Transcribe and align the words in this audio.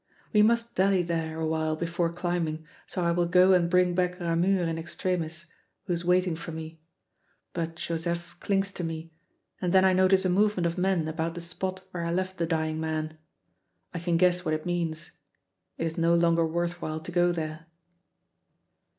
We 0.33 0.41
must 0.41 0.75
dally 0.75 1.03
there 1.03 1.39
awhile 1.39 1.75
before 1.75 2.11
climbing, 2.11 2.65
so 2.87 3.03
I 3.03 3.11
will 3.11 3.27
go 3.27 3.53
and 3.53 3.69
bring 3.69 3.93
back 3.93 4.17
Ramure 4.19 4.65
in 4.67 4.79
extremis, 4.79 5.45
who 5.83 5.93
is 5.93 6.03
waiting 6.03 6.35
for 6.35 6.51
me. 6.51 6.81
But 7.53 7.75
Joseph 7.75 8.35
clings 8.39 8.71
to 8.73 8.83
me, 8.83 9.13
and 9.61 9.71
then 9.73 9.85
I 9.85 9.93
notice 9.93 10.25
a 10.25 10.29
movement 10.29 10.65
of 10.65 10.75
men 10.75 11.07
about 11.07 11.35
the 11.35 11.39
spot 11.41 11.83
where 11.91 12.03
I 12.03 12.11
left 12.11 12.37
the 12.39 12.47
dying 12.47 12.79
man. 12.79 13.19
I 13.93 13.99
can 13.99 14.17
guess 14.17 14.43
what 14.43 14.55
it 14.55 14.65
means; 14.65 15.11
it 15.77 15.85
is 15.85 15.99
no 15.99 16.15
longer 16.15 16.47
worth 16.47 16.81
while 16.81 16.99
to 16.99 17.11
go 17.11 17.31
there. 17.31 17.67